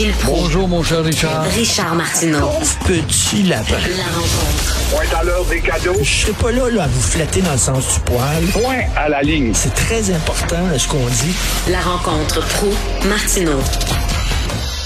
Gilles 0.00 0.12
Proulx. 0.12 0.40
Bonjour, 0.40 0.66
mon 0.66 0.82
cher 0.82 1.04
Richard. 1.04 1.44
Richard 1.54 1.94
Martineau. 1.94 2.48
Petit 2.86 3.42
lapin. 3.42 3.74
La 3.98 4.04
rencontre. 4.04 4.78
Point 4.90 5.18
à 5.20 5.24
l'heure 5.24 5.44
des 5.44 5.60
cadeaux. 5.60 5.98
Je 6.02 6.10
serai 6.10 6.32
pas 6.32 6.52
là, 6.52 6.70
là 6.70 6.84
à 6.84 6.86
vous 6.86 7.02
flatter 7.02 7.42
dans 7.42 7.52
le 7.52 7.58
sens 7.58 7.84
du 7.96 8.00
poil. 8.00 8.42
Point 8.54 8.84
à 8.96 9.10
la 9.10 9.20
ligne. 9.20 9.52
C'est 9.52 9.74
très 9.74 10.10
important 10.10 10.56
ce 10.74 10.88
qu'on 10.88 11.06
dit. 11.06 11.36
La 11.70 11.80
rencontre 11.80 12.40
pro 12.40 12.68
martineau 13.10 13.60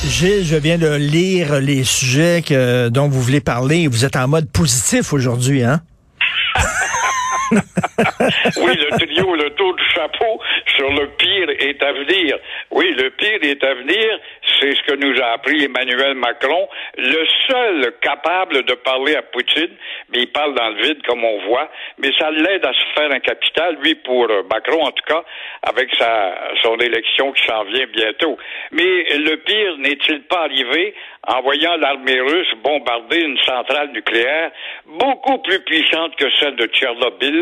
Gilles, 0.04 0.45
je 0.45 0.56
viens 0.56 0.79
de 0.79 0.92
lire 0.96 1.60
les 1.60 1.84
sujets 1.84 2.42
que, 2.44 2.88
dont 2.88 3.08
vous 3.08 3.22
voulez 3.22 3.40
parler. 3.40 3.86
Vous 3.86 4.04
êtes 4.04 4.16
en 4.16 4.26
mode 4.26 4.50
positif 4.50 5.12
aujourd'hui, 5.12 5.62
hein? 5.62 5.80
oui, 7.52 8.72
le 8.76 8.98
trio, 8.98 9.34
le 9.34 9.50
tour 9.50 9.74
du 9.74 9.84
chapeau 9.94 10.40
sur 10.76 10.90
le 10.90 11.08
pire 11.18 11.50
est 11.50 11.82
à 11.82 11.93
venir. 11.93 12.38
Oui, 12.70 12.93
le 12.93 13.11
pire 13.11 13.38
est 13.43 13.62
à 13.62 13.74
venir, 13.74 14.18
c'est 14.61 14.74
ce 14.74 14.82
que 14.82 14.94
nous 14.94 15.20
a 15.20 15.32
appris 15.32 15.64
Emmanuel 15.64 16.14
Macron, 16.14 16.68
le 16.96 17.26
seul 17.48 17.93
capable 18.00 18.64
de 18.64 18.75
parler 18.75 19.17
à 19.17 19.22
Poutine, 19.22 19.76
mais 20.11 20.22
il 20.22 20.32
parle 20.32 20.54
dans 20.54 20.68
le 20.70 20.82
vide 20.82 21.03
comme 21.07 21.25
on 21.25 21.46
voit, 21.46 21.70
mais 21.98 22.11
ça 22.18 22.30
l'aide 22.30 22.64
à 22.64 22.72
se 22.72 23.00
faire 23.00 23.11
un 23.11 23.20
capital, 23.20 23.76
lui 23.82 23.95
pour 23.96 24.31
euh, 24.31 24.42
Macron 24.50 24.82
en 24.82 24.92
tout 24.92 25.04
cas, 25.06 25.25
avec 25.62 25.95
sa 25.96 26.34
son 26.62 26.76
élection 26.79 27.32
qui 27.32 27.45
s'en 27.46 27.64
vient 27.64 27.86
bientôt. 27.92 28.36
Mais 28.72 29.04
le 29.18 29.36
pire 29.36 29.76
n'est-il 29.79 30.22
pas 30.22 30.42
arrivé 30.45 30.95
en 31.26 31.40
voyant 31.42 31.76
l'armée 31.76 32.20
russe 32.20 32.53
bombarder 32.62 33.20
une 33.20 33.39
centrale 33.39 33.91
nucléaire 33.92 34.50
beaucoup 34.86 35.39
plus 35.39 35.61
puissante 35.61 36.14
que 36.17 36.31
celle 36.39 36.56
de 36.56 36.67
Tchernobyl. 36.67 37.33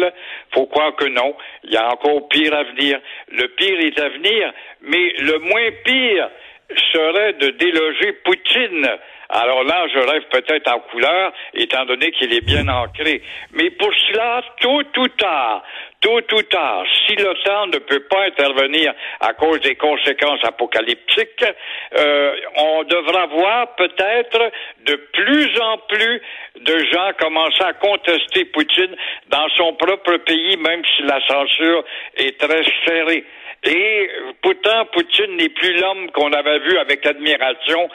Faut 0.52 0.66
croire 0.66 0.94
que 0.96 1.06
non. 1.06 1.34
Il 1.64 1.72
y 1.72 1.76
a 1.76 1.88
encore 1.90 2.28
pire 2.28 2.54
à 2.54 2.64
venir. 2.64 3.00
Le 3.28 3.48
pire 3.48 3.80
est 3.80 3.98
à 3.98 4.08
venir, 4.08 4.52
mais 4.82 5.12
le 5.18 5.38
moins 5.38 5.70
pire 5.84 6.30
serait 6.92 7.34
de 7.34 7.50
déloger 7.50 8.12
Poutine. 8.24 8.88
Alors 9.28 9.64
là, 9.64 9.86
je 9.92 9.98
rêve 9.98 10.24
peut-être 10.30 10.70
en 10.70 10.80
couleur, 10.80 11.32
étant 11.54 11.86
donné 11.86 12.10
qu'il 12.12 12.34
est 12.34 12.44
bien 12.44 12.68
ancré. 12.68 13.22
Mais 13.52 13.70
pour 13.70 13.92
cela, 13.94 14.42
tôt 14.60 14.82
ou 14.98 15.08
tard, 15.08 15.62
tôt 16.02 16.20
ou 16.32 16.42
tard, 16.42 16.84
si 17.06 17.16
l'OTAN 17.16 17.68
ne 17.68 17.78
peut 17.78 18.02
pas 18.10 18.24
intervenir 18.26 18.92
à 19.20 19.32
cause 19.32 19.60
des 19.60 19.76
conséquences 19.76 20.44
apocalyptiques, 20.44 21.44
euh, 21.96 22.34
on 22.56 22.82
devra 22.82 23.26
voir 23.26 23.74
peut-être 23.76 24.50
de 24.84 24.96
plus 25.12 25.60
en 25.60 25.78
plus 25.88 26.20
de 26.60 26.78
gens 26.92 27.12
commencer 27.18 27.62
à 27.64 27.72
contester 27.74 28.44
Poutine 28.46 28.94
dans 29.28 29.48
son 29.56 29.72
propre 29.74 30.16
pays, 30.18 30.56
même 30.56 30.82
si 30.96 31.02
la 31.04 31.20
censure 31.26 31.84
est 32.16 32.38
très 32.38 32.64
serrée. 32.86 33.24
Et 33.64 34.10
pourtant, 34.42 34.86
Poutine 34.86 35.36
n'est 35.36 35.48
plus 35.48 35.78
l'homme 35.78 36.10
qu'on 36.10 36.32
avait 36.32 36.58
vu 36.60 36.76
avec 36.78 37.06
admiration, 37.06 37.88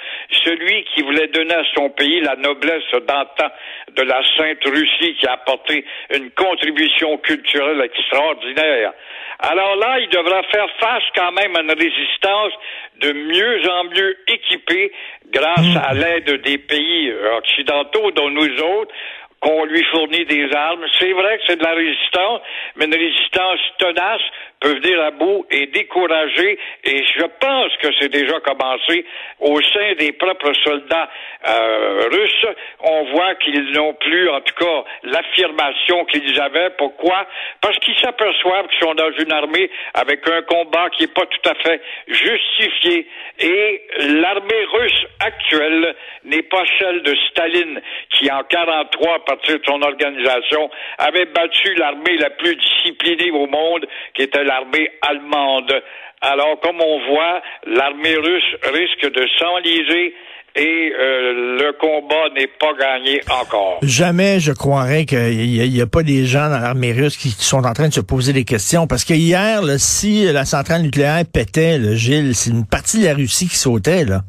celui 0.46 0.86
qui 0.96 1.02
voulait 1.02 1.28
donner 1.28 1.56
à 1.56 1.64
son 1.76 1.90
pays 1.90 2.22
la 2.22 2.38
noblesse 2.38 2.90
d'antan 2.94 3.50
de 3.94 4.02
la 4.04 4.22
Sainte 4.38 4.64
Russie 4.66 5.16
qui 5.20 5.28
a 5.28 5.34
apporté 5.34 5.84
une 6.14 6.32
contribution 6.32 7.18
culturelle 7.18 7.82
extraordinaire. 7.82 8.94
Alors 9.40 9.76
là, 9.76 10.00
il 10.00 10.08
devra 10.10 10.42
faire 10.44 10.70
face 10.80 11.04
quand 11.16 11.32
même 11.34 11.56
à 11.58 11.62
une 11.62 11.72
résistance 11.72 12.54
de 13.02 13.12
mieux 13.12 13.70
en 13.70 13.84
mieux 13.84 14.18
équipée 14.28 14.92
grâce 15.32 15.76
à 15.86 15.94
l'aide 15.94 16.42
des 16.44 16.58
pays 16.58 17.14
occidentaux, 17.38 18.12
dont 18.12 18.30
nous 18.30 18.62
autres, 18.62 18.94
qu'on 19.40 19.66
lui 19.66 19.84
fournit 19.86 20.26
des 20.26 20.52
armes. 20.54 20.86
C'est 21.00 21.12
vrai 21.12 21.38
que 21.38 21.44
c'est 21.48 21.58
de 21.58 21.64
la 21.64 21.74
résistance, 21.74 22.42
mais 22.76 22.86
une 22.86 22.96
résistance 22.96 23.60
tenace 23.78 24.22
peut 24.60 24.74
venir 24.80 25.02
à 25.04 25.12
bout 25.12 25.46
et 25.52 25.68
décourager. 25.68 26.58
Et 26.84 27.04
je 27.06 27.26
pense 27.40 27.72
que 27.82 27.90
c'est 28.00 28.10
déjà 28.10 28.40
commencé 28.40 29.06
au 29.40 29.62
sein 29.62 29.94
des 30.00 30.12
propres 30.14 30.54
soldats 30.64 31.10
euh, 31.48 32.10
russes. 32.12 32.46
On 32.80 33.04
voit 33.12 33.36
qu'ils 33.36 33.72
n'ont 33.74 33.94
plus, 33.94 34.30
en 34.30 34.42
tout 34.42 34.56
cas, 34.56 34.84
l'affirmation 35.04 36.06
qu'ils 36.06 36.40
avaient. 36.42 36.72
Pourquoi? 36.78 37.28
Parce 37.62 37.78
qu'ils 37.80 37.98
s'aperçoivent 38.00 38.68
qu'ils 38.68 38.88
sont 38.88 38.96
dans 38.96 39.12
une 39.20 39.32
armée 39.32 39.70
avec 39.94 40.28
un 40.28 40.42
combat 40.44 40.90
qui 40.90 41.04
n'est 41.04 41.14
pas 41.14 41.26
tout 41.26 41.50
à 41.50 41.56
fait 41.56 41.82
justifié. 42.08 43.08
Et 43.40 43.82
l'armée 44.00 44.66
russe 44.74 45.06
actuelle 45.20 45.96
n'est 46.24 46.44
pas 46.44 46.64
celle 46.80 47.04
de 47.04 47.16
Staline, 47.30 47.82
qui 48.10 48.32
en 48.32 48.44
43, 48.44 49.16
à 49.27 49.27
partir 49.28 49.60
de 49.60 49.64
son 49.66 49.82
organisation, 49.82 50.70
avait 50.98 51.26
battu 51.26 51.76
l'armée 51.76 52.18
la 52.18 52.30
plus 52.32 52.56
disciplinée 52.56 53.32
au 53.32 53.48
monde, 53.48 53.86
qui 54.16 54.24
était 54.24 54.44
l'armée 54.44 54.90
allemande. 55.02 55.74
Alors, 56.22 56.60
comme 56.62 56.82
on 56.82 57.00
voit, 57.12 57.42
l'armée 57.68 58.16
russe 58.16 58.56
risque 58.74 59.12
de 59.14 59.28
s'enliser 59.38 60.16
et 60.56 60.92
euh, 61.00 61.60
le 61.60 61.74
combat 61.74 62.34
n'est 62.36 62.48
pas 62.48 62.74
gagné 62.74 63.22
encore. 63.30 63.78
Jamais 63.84 64.40
je 64.40 64.52
croirais 64.52 65.06
qu'il 65.06 65.38
n'y 65.38 65.82
a, 65.82 65.86
pas 65.86 66.02
des 66.02 66.26
gens 66.26 66.50
dans 66.50 66.60
l'armée 66.60 66.94
russe 66.94 67.16
qui 67.16 67.30
sont 67.30 67.64
en 67.64 67.74
train 67.74 67.90
de 67.90 67.94
se 67.94 68.02
poser 68.02 68.34
des 68.34 68.44
questions. 68.46 68.88
Parce 68.88 69.06
que 69.06 69.14
hier, 69.14 69.62
si 69.78 70.26
la 70.26 70.46
centrale 70.46 70.82
nucléaire 70.82 71.24
pétait, 71.32 71.78
là, 71.78 71.94
Gilles, 71.94 72.34
c'est 72.34 72.50
une 72.50 72.66
partie 72.66 73.02
de 73.02 73.06
la 73.06 73.14
Russie 73.14 73.48
qui 73.48 73.58
sautait. 73.58 74.06
là. 74.06 74.22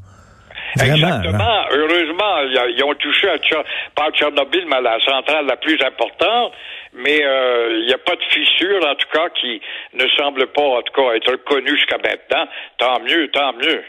Vraiment, 0.76 0.94
Exactement. 0.94 1.64
Heureusement, 1.72 2.42
ils 2.76 2.84
ont 2.84 2.94
touché 2.94 3.28
à 3.28 3.38
pas 3.94 4.06
à 4.06 4.10
Tchernobyl, 4.12 4.64
mais 4.68 4.76
à 4.76 4.80
la 4.80 5.00
centrale 5.00 5.46
la 5.46 5.56
plus 5.56 5.78
importante. 5.82 6.52
Mais 6.94 7.22
euh, 7.22 7.80
il 7.80 7.86
n'y 7.86 7.92
a 7.92 7.98
pas 7.98 8.14
de 8.16 8.22
fissure, 8.32 8.78
en 8.84 8.94
tout 8.94 9.06
cas, 9.12 9.28
qui 9.40 9.60
ne 9.94 10.04
semble 10.16 10.46
pas, 10.48 10.62
en 10.62 10.82
tout 10.82 10.92
cas, 10.94 11.14
être 11.14 11.36
connue 11.44 11.76
jusqu'à 11.76 11.98
maintenant. 11.98 12.48
Tant 12.78 13.00
mieux, 13.00 13.30
tant 13.30 13.52
mieux. 13.52 13.82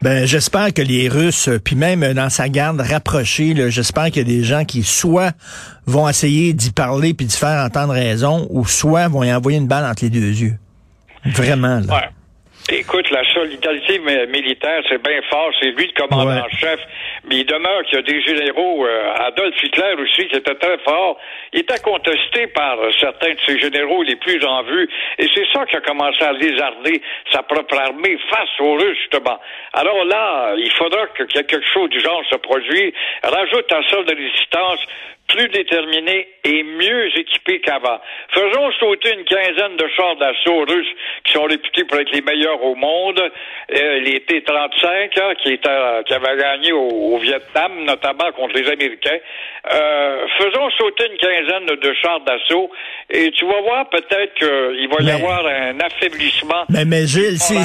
Ben, 0.00 0.26
j'espère 0.26 0.72
que 0.72 0.80
les 0.80 1.08
Russes, 1.08 1.50
puis 1.64 1.76
même 1.76 2.12
dans 2.14 2.30
sa 2.30 2.48
garde 2.48 2.80
rapprochée, 2.80 3.54
j'espère 3.68 4.06
qu'il 4.06 4.18
y 4.18 4.20
a 4.20 4.38
des 4.38 4.44
gens 4.44 4.64
qui 4.64 4.84
soit 4.84 5.32
vont 5.86 6.08
essayer 6.08 6.52
d'y 6.52 6.72
parler 6.72 7.14
puis 7.14 7.26
de 7.26 7.32
faire 7.32 7.64
entendre 7.64 7.92
raison, 7.92 8.46
ou 8.50 8.64
soit 8.64 9.08
vont 9.08 9.24
y 9.24 9.32
envoyer 9.32 9.58
une 9.58 9.68
balle 9.68 9.84
entre 9.84 10.04
les 10.04 10.10
deux 10.10 10.42
yeux. 10.42 10.54
Vraiment, 11.24 11.80
là. 11.86 11.94
Ouais. 11.94 12.08
Écoute, 12.68 13.08
la 13.10 13.22
solidarité 13.32 14.00
militaire, 14.00 14.82
c'est 14.88 15.00
bien 15.00 15.22
fort. 15.30 15.50
C'est 15.60 15.70
lui 15.70 15.86
le 15.86 16.02
commandant-chef. 16.02 16.80
Mais 17.28 17.38
il 17.38 17.46
demeure 17.46 17.84
qu'il 17.84 17.98
y 17.98 18.00
a 18.00 18.02
des 18.02 18.20
généraux, 18.22 18.84
euh, 18.84 19.14
Adolf 19.18 19.54
Hitler 19.62 19.94
aussi, 20.00 20.26
qui 20.26 20.36
était 20.36 20.54
très 20.56 20.76
fort. 20.78 21.16
Il 21.52 21.60
était 21.60 21.78
contesté 21.78 22.48
par 22.48 22.76
certains 22.98 23.34
de 23.34 23.40
ses 23.46 23.60
généraux 23.60 24.02
les 24.02 24.16
plus 24.16 24.44
en 24.44 24.64
vue. 24.64 24.88
Et 25.18 25.28
c'est 25.32 25.46
ça 25.52 25.64
qui 25.66 25.76
a 25.76 25.80
commencé 25.80 26.24
à 26.24 26.32
lézarder 26.32 27.00
sa 27.32 27.44
propre 27.44 27.78
armée 27.78 28.18
face 28.30 28.48
aux 28.58 28.74
Russes, 28.74 28.98
justement. 28.98 29.38
Alors 29.72 30.04
là, 30.04 30.54
il 30.58 30.72
faudra 30.72 31.06
que 31.06 31.22
quelque 31.22 31.60
chose 31.72 31.88
du 31.90 32.00
genre 32.00 32.22
se 32.28 32.36
produise. 32.36 32.92
Rajoute 33.22 33.72
un 33.72 33.82
sol 33.90 34.04
de 34.06 34.14
résistance 34.16 34.80
plus 35.28 35.48
déterminés 35.48 36.28
et 36.44 36.62
mieux 36.62 37.06
équipés 37.18 37.60
qu'avant. 37.60 37.98
Faisons 38.32 38.70
sauter 38.78 39.14
une 39.14 39.24
quinzaine 39.24 39.76
de 39.76 39.88
chars 39.96 40.16
d'assaut 40.16 40.64
russes 40.68 40.94
qui 41.24 41.32
sont 41.32 41.44
réputés 41.44 41.84
pour 41.84 41.98
être 41.98 42.12
les 42.12 42.22
meilleurs 42.22 42.62
au 42.62 42.74
monde, 42.74 43.20
euh, 43.20 44.00
les 44.00 44.20
T-35 44.20 44.86
hein, 44.86 45.34
qui, 45.42 45.52
étaient, 45.52 46.02
qui 46.06 46.14
avaient 46.14 46.36
gagné 46.36 46.72
au, 46.72 47.18
Vietnam, 47.18 47.84
notamment 47.84 48.30
contre 48.32 48.56
les 48.56 48.68
Américains. 48.70 49.18
Euh, 49.72 50.26
faisons 50.38 50.70
sauter 50.78 51.06
une 51.10 51.18
quinzaine 51.18 51.66
de 51.66 51.94
chars 51.94 52.20
d'assaut 52.20 52.70
et 53.10 53.30
tu 53.32 53.46
vas 53.46 53.60
voir 53.62 53.88
peut-être 53.88 54.34
qu'il 54.34 54.88
va 54.88 55.02
y 55.02 55.10
avoir 55.10 55.46
un 55.46 55.78
affaiblissement. 55.80 56.64
Mais, 56.68 56.84
mais 56.84 57.06
Gilles, 57.06 57.38
si, 57.38 57.56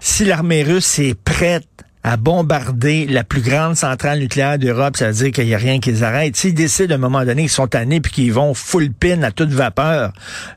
si 0.00 0.24
l'armée 0.24 0.62
russe 0.62 0.98
est 0.98 1.16
prête 1.22 1.62
à 2.04 2.16
bombarder 2.16 3.06
la 3.06 3.22
plus 3.22 3.42
grande 3.42 3.76
centrale 3.76 4.18
nucléaire 4.18 4.58
d'Europe, 4.58 4.96
ça 4.96 5.06
veut 5.08 5.12
dire 5.12 5.32
qu'il 5.32 5.46
n'y 5.46 5.54
a 5.54 5.58
rien 5.58 5.78
qui 5.78 5.90
les 5.90 6.02
arrête. 6.02 6.34
S'ils 6.34 6.54
décident 6.54 6.94
à 6.94 6.98
un 6.98 7.00
moment 7.00 7.24
donné 7.24 7.42
qu'ils 7.42 7.50
sont 7.50 7.68
tannés 7.68 8.00
puis 8.00 8.12
qu'ils 8.12 8.32
vont 8.32 8.54
full 8.54 8.88
pin 8.92 9.22
à 9.22 9.30
toute 9.30 9.50
vapeur, 9.50 10.10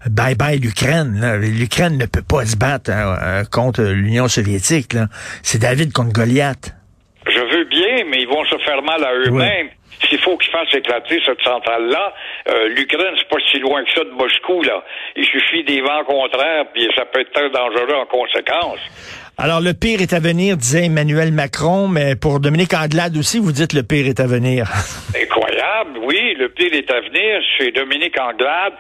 bye 0.10 0.36
bye 0.36 0.58
l'Ukraine. 0.58 1.40
L'Ukraine 1.42 1.98
ne 1.98 2.06
peut 2.06 2.24
pas 2.28 2.46
se 2.46 2.58
battre 2.58 2.92
hein, 2.92 3.18
euh, 3.22 3.44
contre 3.52 3.84
l'Union 3.84 4.28
soviétique. 4.28 4.96
C'est 5.44 5.60
David 5.60 5.94
contre 5.94 6.14
Goliath. 6.14 6.74
Je 7.28 7.40
veux 7.40 7.66
bien, 7.66 8.06
mais 8.10 8.22
ils 8.22 8.28
vont 8.28 8.46
se 8.46 8.58
faire 8.64 8.82
mal 8.84 9.04
à 9.04 9.14
eux-mêmes. 9.14 9.70
S'il 10.10 10.20
faut 10.20 10.38
qu'ils 10.38 10.52
fassent 10.52 10.74
éclater 10.74 11.20
cette 11.26 11.42
centrale-là, 11.42 12.14
euh, 12.50 12.68
l'Ukraine, 12.70 13.16
c'est 13.18 13.30
pas 13.30 13.42
si 13.52 13.60
loin 13.60 13.84
que 13.84 13.92
ça 13.92 14.04
de 14.04 14.12
Moscou, 14.12 14.62
là. 14.62 14.84
Il 15.16 15.26
suffit 15.26 15.64
des 15.64 15.82
vents 15.82 16.04
contraires, 16.04 16.66
puis 16.74 16.88
ça 16.96 17.06
peut 17.06 17.22
être 17.22 17.32
très 17.32 17.50
dangereux 17.50 17.96
en 17.96 18.06
conséquence. 18.06 18.80
Alors, 19.38 19.60
le 19.60 19.74
pire 19.74 20.02
est 20.02 20.14
à 20.14 20.20
venir, 20.20 20.56
disait 20.56 20.86
Emmanuel 20.86 21.34
Macron, 21.34 21.90
mais 21.90 22.16
pour 22.16 22.40
Dominique 22.40 22.74
Anglade 22.74 23.18
aussi, 23.18 23.38
vous 23.38 23.52
dites 23.52 23.74
le 23.74 23.84
pire 23.84 24.08
est 24.08 24.22
à 24.22 24.28
venir. 24.28 24.64
Incroyable, 25.14 26.00
oui, 26.04 26.36
le 26.36 26.48
pire 26.48 26.74
est 26.74 26.90
à 26.90 27.02
venir 27.02 27.42
chez 27.58 27.70
Dominique 27.72 28.18
Anglade, 28.18 28.72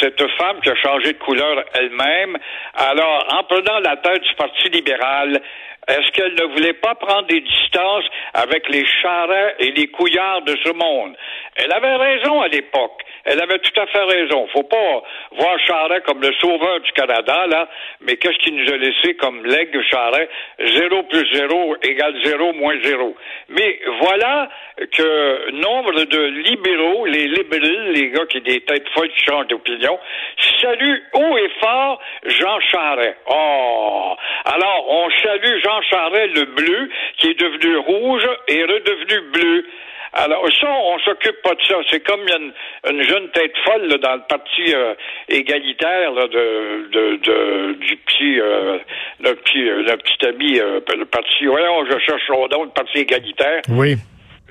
cette 0.00 0.20
femme 0.36 0.56
qui 0.64 0.70
a 0.70 0.74
changé 0.74 1.12
de 1.12 1.18
couleur 1.18 1.62
elle-même. 1.74 2.36
Alors, 2.74 3.24
en 3.38 3.44
prenant 3.44 3.78
la 3.78 3.98
tête 3.98 4.22
du 4.22 4.34
Parti 4.34 4.68
libéral, 4.70 5.40
est-ce 5.86 6.10
qu'elle 6.12 6.34
ne 6.34 6.54
voulait 6.54 6.74
pas 6.74 6.96
prendre 6.96 7.28
des 7.28 7.40
distances 7.40 8.04
avec 8.34 8.68
les 8.68 8.84
charrets 9.02 9.54
et 9.60 9.70
les 9.70 9.86
couillards 9.88 10.42
de 10.42 10.56
ce 10.64 10.72
monde? 10.72 11.14
Elle 11.56 11.72
avait 11.72 11.96
raison 11.96 12.40
à 12.40 12.48
l'époque. 12.48 13.02
Elle 13.24 13.40
avait 13.40 13.58
tout 13.58 13.78
à 13.78 13.86
fait 13.86 14.04
raison. 14.04 14.46
Faut 14.48 14.62
pas 14.62 15.02
voir 15.32 15.58
Charret 15.66 16.00
comme 16.02 16.22
le 16.22 16.32
sauveur 16.40 16.80
du 16.80 16.90
Canada, 16.92 17.46
là, 17.48 17.68
mais 18.00 18.16
qu'est-ce 18.16 18.38
qu'il 18.38 18.56
nous 18.56 18.72
a 18.72 18.76
laissé 18.76 19.14
comme 19.16 19.44
legs 19.44 19.80
Charret? 19.90 20.28
Zéro 20.58 21.02
plus 21.04 21.26
zéro 21.34 21.76
égale 21.82 22.14
zéro 22.24 22.52
moins 22.54 22.76
zéro. 22.82 23.14
Mais 23.48 23.78
voilà 24.00 24.48
que 24.92 25.50
nombre 25.50 26.04
de 26.04 26.22
libéraux, 26.48 27.04
les 27.06 27.28
libéraux, 27.28 27.92
les 27.92 28.10
gars 28.10 28.26
qui 28.26 28.40
des 28.40 28.60
têtes 28.60 28.88
folles 28.90 29.10
qui 29.10 29.24
changent 29.24 29.48
d'opinion, 29.48 29.98
saluent 30.60 31.02
haut 31.14 31.36
et 31.36 31.50
fort 31.60 32.00
Jean 32.26 32.60
Charret. 32.60 33.16
Oh! 33.26 34.14
Alors, 34.46 34.86
on 34.88 35.10
salue 35.22 35.58
Jean 35.62 35.82
Charret 35.82 36.28
le 36.28 36.44
bleu, 36.44 36.90
qui 37.18 37.30
est 37.30 37.40
devenu 37.40 37.76
rouge 37.78 38.28
et 38.48 38.62
redevenu 38.62 39.20
bleu. 39.32 39.66
Alors, 40.12 40.44
ça, 40.60 40.66
on 40.68 40.98
s'occupe 41.00 41.40
pas 41.42 41.54
de 41.54 41.60
ça. 41.68 41.76
C'est 41.90 42.00
comme 42.00 42.20
a 42.20 42.90
une, 42.90 43.02
jeune 43.02 43.30
tête 43.30 43.52
folle 43.64 43.86
là, 43.86 43.98
dans 43.98 44.14
le 44.14 44.22
parti 44.28 44.74
euh, 44.74 44.94
égalitaire 45.28 46.12
là, 46.12 46.26
de, 46.26 46.90
de, 46.90 47.16
de, 47.16 47.72
du 47.78 47.96
petit, 47.96 48.40
euh, 48.40 48.78
le 49.20 49.34
petit, 49.36 49.68
euh, 49.68 49.82
le 49.82 49.96
petit 49.96 50.26
ami, 50.26 50.58
euh, 50.58 50.80
le 50.98 51.04
parti. 51.04 51.46
Voyons, 51.46 51.86
je 51.86 51.98
cherche 52.04 52.22
son 52.26 52.48
nom, 52.48 52.64
le 52.64 52.70
parti 52.70 52.98
égalitaire. 52.98 53.62
Oui. 53.68 53.96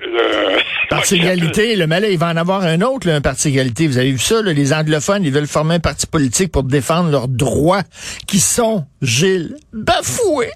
Parti 0.88 1.16
égalité, 1.16 1.76
le 1.76 1.86
malais, 1.86 2.14
il 2.14 2.18
va 2.18 2.28
en 2.28 2.36
avoir 2.38 2.62
un 2.62 2.80
autre, 2.80 3.06
là, 3.06 3.16
un 3.16 3.20
parti 3.20 3.48
égalité. 3.48 3.86
Vous 3.86 3.98
avez 3.98 4.12
vu 4.12 4.18
ça, 4.18 4.40
là, 4.40 4.54
les 4.54 4.72
anglophones, 4.72 5.24
ils 5.24 5.30
veulent 5.30 5.46
former 5.46 5.74
un 5.74 5.80
parti 5.80 6.06
politique 6.06 6.50
pour 6.50 6.62
défendre 6.62 7.10
leurs 7.10 7.28
droits 7.28 7.82
qui 8.26 8.38
sont, 8.38 8.86
Gilles, 9.02 9.56
bafoués. 9.74 10.52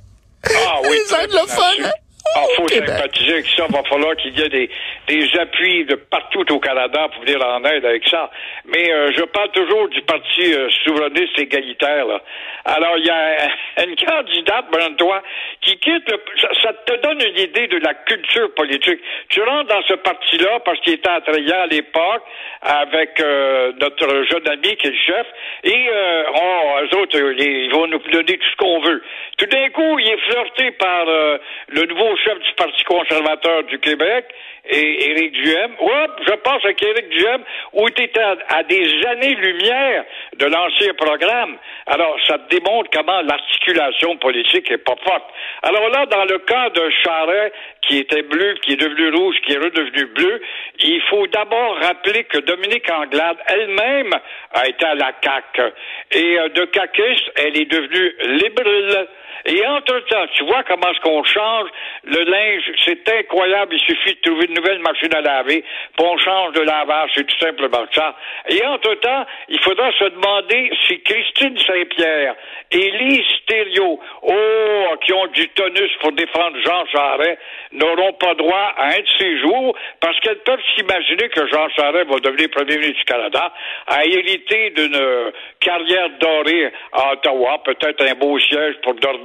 Ah 0.47 0.81
oui. 0.83 0.89
les 1.09 1.15
anglophones. 1.15 1.93
Il 2.37 2.41
au 2.41 2.55
faut 2.57 2.67
Québec. 2.67 2.89
sympathiser 2.89 3.33
avec 3.33 3.47
ça. 3.47 3.65
Il 3.69 3.75
va 3.77 3.83
falloir 3.85 4.17
qu'il 4.17 4.39
y 4.39 4.43
ait 4.43 4.49
des, 4.49 4.71
des 5.09 5.39
appuis 5.39 5.85
de 5.85 5.95
partout 5.95 6.45
au 6.53 6.59
Canada 6.59 7.09
pour 7.13 7.23
venir 7.25 7.45
en 7.47 7.63
aide 7.65 7.85
avec 7.85 8.07
ça. 8.09 8.31
Mais 8.65 8.93
euh, 8.93 9.13
je 9.17 9.23
parle 9.25 9.51
toujours 9.53 9.89
du 9.89 10.01
Parti 10.03 10.53
euh, 10.55 10.69
souverainiste 10.85 11.39
égalitaire. 11.39 12.07
Là. 12.07 12.21
Alors, 12.65 12.97
il 12.99 13.07
y 13.07 13.11
a 13.11 13.85
une 13.85 13.97
candidate, 13.97 14.67
toi, 14.99 15.23
qui 15.61 15.77
quitte 15.79 16.11
le... 16.11 16.21
Ça, 16.41 16.49
ça 16.63 16.73
te 16.73 17.01
donne 17.03 17.21
une 17.21 17.39
idée 17.39 17.67
de 17.67 17.79
la 17.79 17.95
culture 17.95 18.53
politique. 18.55 19.01
Tu 19.29 19.43
rentres 19.43 19.69
dans 19.69 19.83
ce 19.83 19.95
parti-là 19.95 20.61
parce 20.65 20.81
qu'il 20.81 20.95
était 20.95 21.09
attrayant 21.09 21.63
à 21.63 21.67
l'époque 21.67 22.23
avec 22.63 23.21
euh, 23.21 23.73
notre 23.81 24.25
jeune 24.25 24.49
ami 24.49 24.77
qui 24.77 24.87
est 24.87 24.91
le 24.91 24.97
chef. 25.07 25.27
Et 25.65 25.89
euh, 25.89 26.25
oh, 26.35 26.79
eux 26.83 26.99
autres, 26.99 27.19
ils 27.39 27.71
vont 27.71 27.87
nous 27.87 27.99
donner 28.11 28.39
tout 28.39 28.51
ce 28.51 28.57
qu'on 28.57 28.81
veut. 28.81 29.03
Tout 29.39 29.47
d'un 29.47 29.69
coup, 29.71 29.99
il 29.99 30.09
est 30.09 30.21
flirté 30.31 30.71
par 30.73 31.09
euh, 31.09 31.39
le 31.69 31.83
nouveau 31.87 32.14
chef 32.17 32.39
du 32.39 32.53
Parti 32.55 32.85
conservateur 32.85 33.65
du 33.65 33.79
Québec, 33.79 34.27
et 34.67 35.11
Éric 35.11 35.33
Duhem. 35.33 35.73
Hop, 35.79 36.21
je 36.27 36.35
pense 36.37 36.65
avec 36.65 36.83
Éric 36.83 37.09
Duhem, 37.11 37.43
où 37.75 37.89
était 37.89 38.19
à, 38.19 38.37
à 38.49 38.63
des 38.63 39.07
années-lumière 39.07 40.05
de 40.37 40.47
l'ancien 40.47 40.95
programme. 40.95 41.57
Alors, 41.87 42.17
ça 42.27 42.39
démontre 42.51 42.91
comment 42.93 43.21
l'articulation 43.23 44.17
politique 44.17 44.71
est 44.71 44.79
pas 44.79 44.97
forte. 45.07 45.25
Alors 45.63 45.89
là, 45.91 46.07
dans 46.07 46.25
le 46.25 46.39
cas 46.39 46.71
de 46.71 46.91
Charret, 47.03 47.53
qui 47.83 47.99
était 47.99 48.23
bleu, 48.23 48.55
qui 48.63 48.73
est 48.73 48.81
devenu 48.81 49.11
rouge, 49.15 49.37
qui 49.45 49.53
est 49.53 49.59
redevenu 49.59 50.07
bleu, 50.07 50.41
il 50.81 51.01
faut 51.11 51.27
d'abord 51.27 51.77
rappeler 51.81 52.25
que 52.25 52.39
Dominique 52.39 52.91
Anglade 52.91 53.37
elle-même 53.47 54.15
a 54.55 54.67
été 54.67 54.85
à 54.85 54.95
la 54.95 55.13
CAQ. 55.23 55.73
Et 56.13 56.39
euh, 56.39 56.49
de 56.49 56.65
caquiste, 56.67 57.31
elle 57.37 57.59
est 57.59 57.71
devenue 57.71 58.15
libérale. 58.39 59.09
Et 59.47 59.67
entre-temps, 59.67 60.27
tu 60.33 60.45
vois 60.45 60.63
comment 60.65 60.91
est-ce 60.91 61.01
qu'on 61.01 61.23
change? 61.25 61.69
Le 62.05 62.23
linge, 62.25 62.63
c'est 62.85 63.09
incroyable, 63.19 63.75
il 63.75 63.81
suffit 63.81 64.15
de 64.15 64.21
trouver 64.21 64.47
une 64.47 64.55
nouvelle 64.55 64.79
machine 64.79 65.15
à 65.15 65.21
laver, 65.21 65.63
puis 65.97 66.07
on 66.07 66.17
change 66.19 66.53
de 66.55 66.61
lavage, 66.61 67.11
c'est 67.15 67.27
tout 67.27 67.39
simplement 67.39 67.85
ça. 67.93 68.17
Et 68.49 68.65
entre-temps, 68.65 69.27
il 69.49 69.61
faudra 69.61 69.91
se 69.93 70.05
demander 70.05 70.71
si 70.87 71.01
Christine 71.03 71.59
Saint-Pierre 71.59 72.35
et 72.71 72.91
Lise 72.91 73.27
Thériault, 73.47 74.01
oh, 74.23 74.97
qui 75.05 75.13
ont 75.13 75.27
du 75.29 75.49
tonus 75.51 75.91
pour 76.01 76.13
défendre 76.13 76.57
Jean 76.65 76.87
Charest, 76.87 77.39
n'auront 77.73 78.13
pas 78.15 78.35
droit 78.35 78.73
à 78.77 78.87
un 78.87 79.01
de 79.01 79.09
ces 79.19 79.39
jours, 79.41 79.77
parce 80.01 80.19
qu'elles 80.21 80.43
peuvent 80.45 80.63
s'imaginer 80.75 81.29
que 81.29 81.47
Jean 81.49 81.69
Charest 81.71 82.09
va 82.09 82.19
devenir 82.21 82.49
premier 82.51 82.79
ministre 82.79 82.99
du 82.99 83.05
Canada, 83.05 83.53
a 83.89 84.05
hérité 84.05 84.71
d'une 84.71 85.33
carrière 85.61 86.11
dorée 86.21 86.73
à 86.93 87.13
Ottawa, 87.13 87.63
peut-être 87.65 88.03
un 88.03 88.15
beau 88.15 88.39
siège 88.39 88.77
pour 88.83 88.95
dormir 88.95 89.24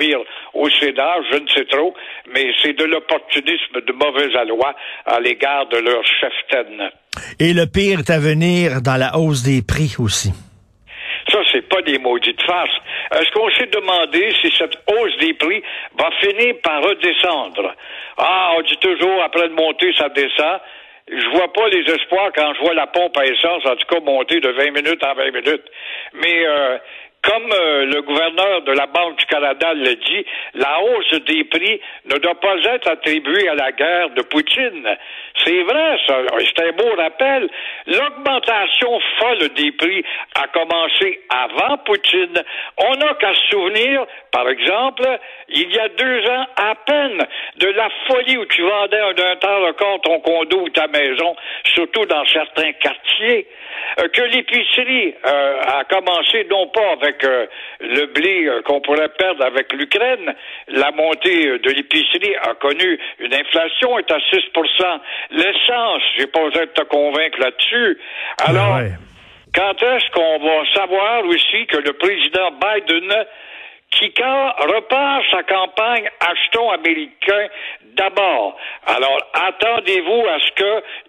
au 0.53 0.69
Sénat, 0.69 1.17
je 1.31 1.37
ne 1.37 1.47
sais 1.49 1.65
trop, 1.65 1.93
mais 2.33 2.51
c'est 2.61 2.73
de 2.73 2.85
l'opportunisme 2.85 3.81
de 3.85 3.93
mauvaise 3.93 4.35
aloi 4.35 4.73
à 5.05 5.19
l'égard 5.19 5.67
de 5.67 5.77
leur 5.77 6.03
cheftaine. 6.05 6.89
Et 7.39 7.53
le 7.53 7.65
pire 7.65 7.99
est 7.99 8.09
à 8.09 8.19
venir 8.19 8.81
dans 8.81 8.97
la 8.97 9.17
hausse 9.17 9.43
des 9.43 9.61
prix 9.61 9.95
aussi. 9.99 10.31
Ça, 11.31 11.39
c'est 11.51 11.67
pas 11.67 11.81
des 11.81 11.99
maudites 11.99 12.41
farces. 12.43 12.77
Est-ce 13.11 13.31
qu'on 13.31 13.49
s'est 13.51 13.67
demandé 13.67 14.33
si 14.41 14.51
cette 14.57 14.75
hausse 14.87 15.17
des 15.19 15.33
prix 15.33 15.61
va 15.97 16.09
finir 16.21 16.55
par 16.63 16.81
redescendre? 16.81 17.75
Ah, 18.17 18.53
on 18.57 18.61
dit 18.61 18.77
toujours, 18.77 19.21
après 19.23 19.47
de 19.47 19.53
monter, 19.53 19.93
ça 19.97 20.09
descend. 20.09 20.59
Je 21.11 21.29
vois 21.29 21.51
pas 21.51 21.67
les 21.69 21.81
espoirs 21.91 22.31
quand 22.35 22.53
je 22.55 22.61
vois 22.61 22.73
la 22.73 22.87
pompe 22.87 23.17
à 23.17 23.25
essence, 23.25 23.65
en 23.65 23.75
tout 23.75 23.87
cas, 23.87 23.99
monter 23.99 24.39
de 24.39 24.49
20 24.49 24.71
minutes 24.71 25.03
en 25.03 25.15
20 25.15 25.31
minutes. 25.31 25.65
Mais, 26.13 26.45
euh, 26.45 26.77
comme 27.21 27.51
euh, 27.51 27.86
le 27.86 28.01
gouverneur 28.01 28.62
de 28.62 28.71
la 28.71 28.86
Banque 28.88 29.18
du 29.18 29.25
Canada 29.25 29.74
l'a 29.74 29.95
dit, 29.95 30.25
la 30.54 30.81
hausse 30.81 31.21
des 31.25 31.44
prix 31.45 31.80
ne 32.06 32.18
doit 32.18 32.39
pas 32.39 32.56
être 32.63 32.88
attribuée 32.89 33.48
à 33.50 33.56
la 33.56 33.71
guerre 33.71 34.10
de 34.12 34.21
Poutine. 34.21 34.98
C'est 35.44 35.62
vrai, 35.63 35.98
ça. 36.07 36.16
C'est 36.39 36.66
un 36.66 36.71
beau 36.71 36.95
rappel. 36.95 37.50
L'augmentation 37.88 39.00
folle 39.19 39.50
des 39.56 39.71
prix 39.74 40.04
a 40.36 40.48
commencé 40.48 41.21
avant 41.30 41.77
Poutine. 41.80 42.44
On 42.77 42.95
n'a 42.95 43.13
qu'à 43.16 43.33
se 43.33 43.50
souvenir, 43.50 44.06
par 44.31 44.48
exemple, 44.50 45.04
il 45.50 45.71
y 45.74 45.80
a 45.80 45.89
deux 45.89 46.30
ans 46.30 46.45
à 46.56 46.75
peine, 46.75 47.25
de 47.57 47.68
la 47.68 47.89
folie 48.07 48.38
où 48.38 48.45
tu 48.45 48.62
vendais 48.62 49.00
un 49.00 49.13
d'un 49.13 49.36
temps 49.38 49.66
record 49.66 50.01
ton 50.01 50.19
condo 50.19 50.62
ou 50.62 50.69
ta 50.69 50.88
maison, 50.88 51.36
surtout 51.75 52.06
dans 52.06 52.25
certains 52.25 52.71
quartiers, 52.74 53.48
euh, 54.00 54.07
que 54.10 54.21
l'épicerie 54.21 55.16
euh, 55.25 55.62
a 55.80 55.83
commencé 55.86 56.45
non 56.50 56.68
pas 56.68 56.92
avec 56.92 57.08
euh, 57.23 57.45
le 57.79 58.06
blé 58.07 58.45
euh, 58.47 58.61
qu'on 58.63 58.81
pourrait 58.81 59.09
perdre 59.09 59.44
avec 59.45 59.71
l'Ukraine, 59.73 60.33
la 60.67 60.91
montée 60.91 61.47
euh, 61.47 61.59
de 61.59 61.69
l'épicerie 61.71 62.35
a 62.44 62.53
connu 62.56 63.00
une 63.19 63.33
inflation 63.33 63.97
est 64.00 64.11
à 64.11 64.19
6 64.19 64.39
L'essence, 65.31 66.01
j'ai 66.17 66.27
pas 66.27 66.44
besoin 66.44 66.65
de 66.65 66.71
te 66.71 66.81
convaincre 66.83 67.39
là-dessus. 67.39 67.97
Alors, 68.45 68.77
Ouais. 68.77 68.91
quand 69.53 69.81
est-ce 69.81 70.11
qu'on 70.11 70.39
va 70.39 70.63
savoir 70.73 71.25
aussi 71.25 71.65
que 71.67 71.77
le 71.77 71.94
président 71.94 72.51
Biden 72.51 73.13
qui 73.91 74.13
repart 74.18 75.24
sa 75.31 75.44
campagne 75.44 76.09
achetons 76.19 76.69
américain 76.69 77.47
d'abord. 77.95 78.56
Alors 78.86 79.19
attendez-vous 79.33 80.25
à 80.28 80.40
ce 80.40 80.52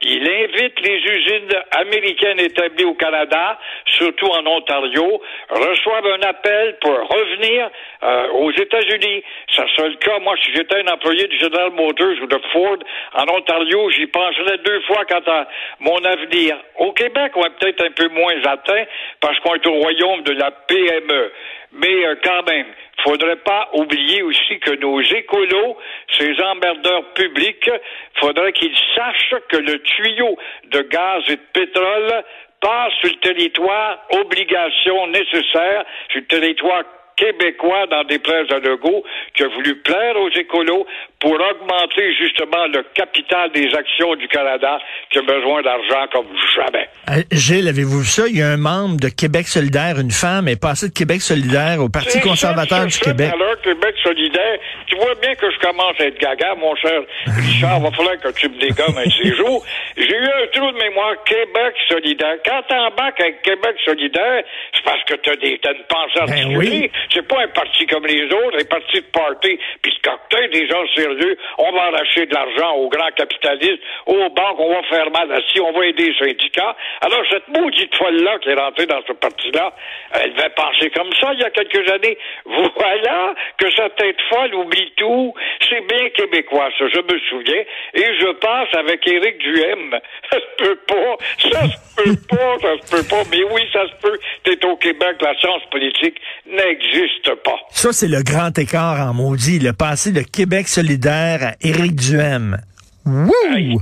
qu'il 0.00 0.28
invite 0.28 0.80
les 0.80 0.98
usines 0.98 1.52
américaines 1.72 2.40
établies 2.40 2.84
au 2.84 2.94
Canada, 2.94 3.58
surtout 3.84 4.26
en 4.26 4.46
Ontario, 4.46 5.20
reçoivent 5.50 6.06
un 6.06 6.22
appel 6.28 6.78
pour 6.80 6.92
revenir 6.92 7.70
euh, 8.02 8.28
aux 8.32 8.50
États-Unis. 8.52 9.22
Ça 9.54 9.64
sera 9.76 9.88
le 9.88 9.96
cas. 9.96 10.18
Moi, 10.20 10.34
si 10.42 10.52
j'étais 10.52 10.76
un 10.76 10.92
employé 10.92 11.26
du 11.28 11.38
General 11.38 11.70
Motors 11.70 12.22
ou 12.22 12.26
de 12.26 12.40
Ford 12.52 12.78
en 13.14 13.28
Ontario, 13.28 13.90
j'y 13.90 14.06
penserais 14.06 14.58
deux 14.64 14.80
fois 14.82 15.04
quant 15.04 15.30
à 15.30 15.46
mon 15.80 16.02
avenir. 16.04 16.56
Au 16.78 16.92
Québec, 16.92 17.32
on 17.36 17.44
est 17.44 17.58
peut-être 17.60 17.84
un 17.84 17.90
peu 17.90 18.08
moins 18.08 18.40
atteint 18.44 18.84
parce 19.20 19.38
qu'on 19.40 19.54
est 19.54 19.66
au 19.66 19.74
royaume 19.74 20.22
de 20.22 20.32
la 20.32 20.50
PME. 20.50 21.32
Mais 21.72 22.04
euh, 22.04 22.16
quand 22.22 22.42
même, 22.50 22.66
faudrait 23.04 23.36
pas 23.36 23.70
oublier 23.74 24.22
aussi 24.22 24.58
que 24.60 24.72
nos 24.76 25.00
écolos, 25.00 25.76
ces 26.18 26.40
emmerdeurs 26.42 27.12
publics, 27.14 27.70
faudrait 28.16 28.52
qu'ils 28.52 28.76
sachent 28.94 29.34
que 29.48 29.56
le 29.56 29.78
tuyau 29.80 30.36
de 30.64 30.82
gaz 30.82 31.22
et 31.28 31.36
de 31.36 31.42
pétrole 31.52 32.24
passe 32.60 32.92
sur 33.00 33.10
le 33.10 33.20
territoire, 33.20 34.06
obligation 34.10 35.06
nécessaire, 35.08 35.84
sur 36.10 36.20
le 36.20 36.26
territoire 36.26 36.84
québécois 37.20 37.86
dans 37.90 38.04
des 38.04 38.18
places 38.18 38.50
à 38.50 38.58
Legault 38.58 39.04
qui 39.34 39.42
a 39.44 39.48
voulu 39.48 39.76
plaire 39.82 40.16
aux 40.16 40.30
écolos 40.30 40.86
pour 41.20 41.32
augmenter 41.34 42.14
justement 42.18 42.66
le 42.72 42.82
capital 42.94 43.52
des 43.52 43.68
actions 43.74 44.14
du 44.16 44.26
Canada 44.28 44.78
qui 45.10 45.18
a 45.18 45.22
besoin 45.22 45.60
d'argent 45.62 46.06
comme 46.12 46.26
jamais. 46.56 46.88
Euh, 47.10 47.22
Gilles, 47.30 47.68
avez-vous 47.68 48.00
vu 48.00 48.06
ça? 48.06 48.22
Il 48.26 48.38
y 48.38 48.42
a 48.42 48.48
un 48.48 48.56
membre 48.56 48.96
de 49.00 49.08
Québec 49.10 49.46
solidaire, 49.46 50.00
une 50.00 50.10
femme, 50.10 50.48
est 50.48 50.60
passée 50.60 50.88
de 50.88 50.94
Québec 50.94 51.20
solidaire 51.20 51.80
au 51.80 51.88
Parti 51.90 52.20
conservateur 52.20 52.78
ça, 52.78 52.86
du 52.86 52.92
ça, 52.92 53.04
Québec. 53.04 53.30
Alors, 53.34 53.60
Québec 53.60 53.94
solidaire, 54.02 54.58
tu 54.86 54.96
vois 54.96 55.14
bien 55.20 55.34
que 55.34 55.50
je 55.50 55.58
commence 55.58 56.00
à 56.00 56.04
être 56.06 56.18
gaga, 56.18 56.54
mon 56.56 56.74
cher 56.76 57.02
Richard, 57.26 57.80
va 57.80 57.90
falloir 57.90 58.18
que 58.18 58.32
tu 58.32 58.48
me 58.48 58.58
dégommes 58.58 58.96
un 58.96 59.04
de 59.04 59.34
jours. 59.34 59.64
J'ai 59.96 60.16
eu 60.16 60.24
un 60.24 60.46
trou 60.52 60.72
de 60.72 60.78
mémoire 60.78 61.14
Québec 61.24 61.74
solidaire. 61.88 62.36
Quand 62.46 62.62
t'embarques 62.68 63.20
avec 63.20 63.42
Québec 63.42 63.76
solidaire, 63.84 64.42
c'est 64.74 64.84
parce 64.84 65.04
que 65.04 65.14
t'as 65.16 65.36
des, 65.36 65.58
t'as 65.62 65.72
une 65.74 65.84
pensée 65.84 66.20
Ben 66.26 66.32
articulée. 66.32 66.80
oui. 66.82 66.90
C'est 67.12 67.26
pas 67.26 67.40
un 67.42 67.48
parti 67.48 67.86
comme 67.86 68.06
les 68.06 68.24
autres, 68.24 68.60
un 68.60 68.64
parti 68.64 69.00
de 69.00 69.06
party, 69.12 69.58
puis 69.82 69.92
de 69.92 70.08
cocktail, 70.08 70.50
des 70.50 70.66
gens 70.68 70.86
sérieux. 70.94 71.36
On 71.58 71.72
va 71.72 71.82
arracher 71.84 72.26
de 72.26 72.34
l'argent 72.34 72.76
aux 72.76 72.88
grands 72.88 73.10
capitalistes, 73.16 73.82
aux 74.06 74.28
banques, 74.30 74.58
on 74.60 74.74
va 74.74 74.82
faire 74.84 75.10
mal 75.10 75.30
assis, 75.32 75.60
on 75.60 75.72
va 75.72 75.86
aider 75.86 76.10
les 76.10 76.18
syndicats. 76.18 76.76
Alors, 77.00 77.22
cette 77.30 77.48
maudite 77.48 77.94
folle-là 77.96 78.38
qui 78.38 78.50
est 78.50 78.54
rentrée 78.54 78.86
dans 78.86 79.02
ce 79.06 79.12
parti-là, 79.12 79.72
elle 80.14 80.34
devait 80.34 80.50
penser 80.50 80.90
comme 80.90 81.12
ça 81.20 81.32
il 81.32 81.40
y 81.40 81.44
a 81.44 81.50
quelques 81.50 81.90
années. 81.90 82.18
Voilà 82.44 83.34
que 83.58 83.70
sa 83.72 83.90
tête 83.90 84.20
folle 84.28 84.54
oublie 84.54 84.92
tout. 84.96 85.34
C'est 85.68 85.86
bien 85.86 86.08
québécois, 86.10 86.68
ça, 86.78 86.84
je 86.88 87.00
me 87.00 87.18
souviens. 87.28 87.62
Et 87.94 88.14
je 88.20 88.32
pense 88.32 88.68
avec 88.74 89.06
Éric 89.06 89.38
Duhem. 89.38 89.98
Ça 90.30 90.38
se 90.38 90.64
peut 90.64 90.78
pas, 90.86 91.16
ça 91.38 91.62
se 91.66 91.96
peut 91.96 92.16
pas, 92.28 92.58
ça 92.60 92.76
se 92.78 92.96
peut 92.96 93.08
pas. 93.08 93.22
Mais 93.32 93.42
oui, 93.50 93.62
ça 93.72 93.84
se 93.88 93.94
peut. 94.00 94.18
T'es 94.44 94.64
au 94.64 94.76
Québec, 94.76 95.16
la 95.20 95.34
science 95.38 95.62
politique 95.70 96.20
n'existe 96.46 96.99
pas. 97.44 97.56
Ça, 97.70 97.92
c'est 97.92 98.08
le 98.08 98.22
grand 98.22 98.56
écart 98.58 99.00
en 99.08 99.14
maudit. 99.14 99.58
Le 99.58 99.72
passé 99.72 100.12
de 100.12 100.20
Québec 100.22 100.68
solidaire 100.68 101.40
à 101.42 101.52
Éric 101.66 101.94
Duhem. 101.96 102.58
Wouh! 103.06 103.30
Hey. 103.54 103.76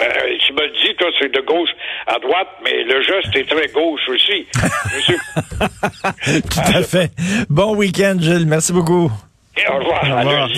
Euh, 0.00 0.04
tu 0.46 0.52
me 0.52 0.60
le 0.62 0.70
dis, 0.70 0.94
toi, 0.96 1.08
c'est 1.20 1.32
de 1.32 1.40
gauche 1.40 1.70
à 2.06 2.18
droite, 2.20 2.48
mais 2.64 2.84
le 2.84 3.02
geste 3.02 3.34
est 3.36 3.48
très 3.48 3.66
gauche 3.68 4.00
aussi. 4.08 4.46
Monsieur- 4.94 6.40
Tout 6.50 6.76
à 6.76 6.82
fait. 6.82 7.10
Bon 7.50 7.74
week-end, 7.74 8.16
Gilles. 8.20 8.46
Merci 8.46 8.72
beaucoup. 8.72 9.10
Et 9.56 9.68
au 9.68 9.78
revoir. 9.78 10.04
Au 10.04 10.18
revoir. 10.18 10.48